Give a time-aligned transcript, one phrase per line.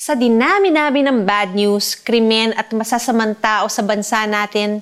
[0.00, 4.80] Sa dinami-dami ng bad news, krimen at masasamang tao sa bansa natin,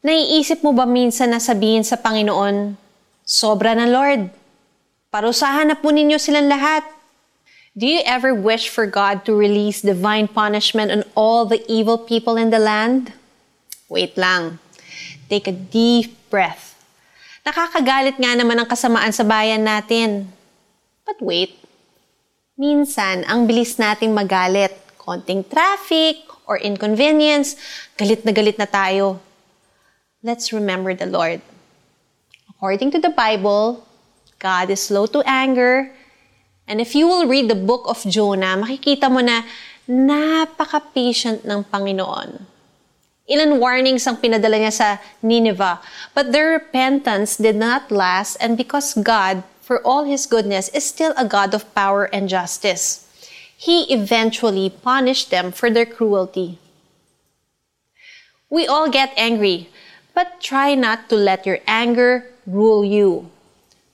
[0.00, 2.72] naiisip mo ba minsan na sabihin sa Panginoon,
[3.28, 4.32] Sobra na Lord,
[5.12, 6.80] parusahan na po ninyo silang lahat.
[7.76, 12.40] Do you ever wish for God to release divine punishment on all the evil people
[12.40, 13.12] in the land?
[13.92, 14.64] Wait lang.
[15.28, 16.72] Take a deep breath.
[17.44, 20.32] Nakakagalit nga naman ang kasamaan sa bayan natin.
[21.04, 21.63] But wait,
[22.54, 24.70] Minsan, ang bilis nating magalit.
[24.94, 27.58] Konting traffic or inconvenience,
[27.98, 29.18] galit na galit na tayo.
[30.22, 31.42] Let's remember the Lord.
[32.46, 33.82] According to the Bible,
[34.38, 35.90] God is slow to anger.
[36.70, 39.42] And if you will read the book of Jonah, makikita mo na
[39.90, 42.38] napaka-patient ng Panginoon.
[43.26, 44.88] Ilan warnings ang pinadala niya sa
[45.26, 45.82] Nineveh,
[46.14, 51.16] but their repentance did not last and because God for all his goodness, is still
[51.16, 53.08] a God of power and justice.
[53.56, 56.60] He eventually punished them for their cruelty.
[58.52, 59.72] We all get angry,
[60.12, 63.32] but try not to let your anger rule you.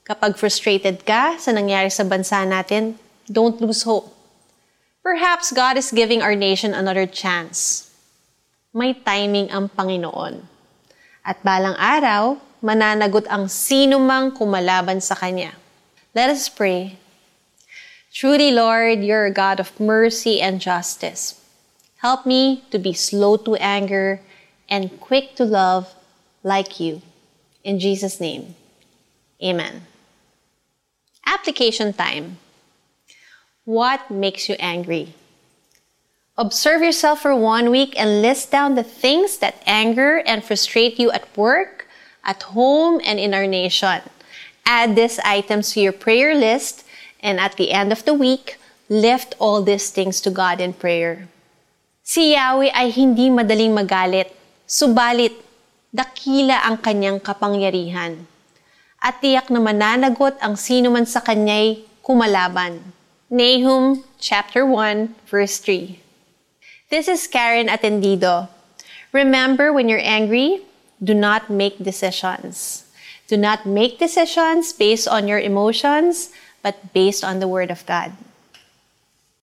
[0.03, 2.99] Kapag frustrated ka sa nangyari sa bansa natin,
[3.31, 4.11] don't lose hope.
[4.99, 7.89] Perhaps God is giving our nation another chance.
[8.75, 10.43] May timing ang Panginoon.
[11.23, 15.60] At balang araw, mananagot ang sino mang kumalaban sa Kanya.
[16.13, 16.97] Let us pray.
[18.13, 21.39] Truly, Lord, you're a God of mercy and justice.
[21.97, 24.19] Help me to be slow to anger
[24.67, 25.93] and quick to love
[26.43, 27.01] like you.
[27.63, 28.55] In Jesus' name,
[29.41, 29.87] amen.
[31.25, 32.37] Application time.
[33.63, 35.13] What makes you angry?
[36.37, 41.11] Observe yourself for one week and list down the things that anger and frustrate you
[41.11, 41.87] at work,
[42.25, 44.01] at home, and in our nation.
[44.65, 46.85] Add these items to your prayer list,
[47.21, 48.57] and at the end of the week,
[48.89, 51.27] lift all these things to God in prayer.
[52.03, 54.35] Si Yahweh ay hindi madaling magalit,
[54.67, 55.31] subalit
[55.95, 58.27] dakila ang kanyang kapangyarihan.
[58.99, 62.83] At tiyak na mananagot ang sino man sa kanya'y kumalaban.
[63.31, 65.95] Nahum chapter 1 verse 3.
[66.91, 68.51] This is Karen Atendido.
[69.15, 70.67] Remember when you're angry,
[70.99, 72.83] do not make decisions.
[73.31, 78.11] Do not make decisions based on your emotions, but based on the Word of God.